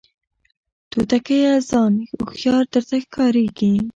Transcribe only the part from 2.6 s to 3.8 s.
درته ښکاریږي